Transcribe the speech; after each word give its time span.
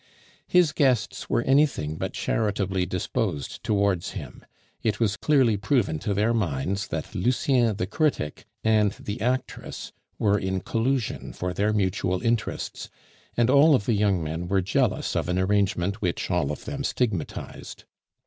His 0.47 0.71
guests 0.71 1.29
were 1.29 1.43
anything 1.43 1.95
but 1.95 2.13
charitably 2.13 2.87
disposed 2.87 3.63
towards 3.63 4.13
him; 4.13 4.43
it 4.81 4.99
was 4.99 5.15
clearly 5.15 5.57
proven 5.57 5.99
to 5.99 6.15
their 6.15 6.33
minds 6.33 6.87
that 6.87 7.13
Lucien 7.13 7.75
the 7.75 7.85
critic 7.85 8.45
and 8.63 8.93
the 8.93 9.21
actress 9.21 9.93
were 10.17 10.39
in 10.39 10.61
collusion 10.61 11.33
for 11.33 11.53
their 11.53 11.71
mutual 11.71 12.19
interests, 12.23 12.89
and 13.37 13.47
all 13.51 13.75
of 13.75 13.85
the 13.85 13.93
young 13.93 14.23
men 14.23 14.47
were 14.47 14.61
jealous 14.63 15.15
of 15.15 15.29
an 15.29 15.37
arrangement 15.37 16.01
which 16.01 16.31
all 16.31 16.51
of 16.51 16.65
them 16.65 16.83
stigmatized. 16.83 17.83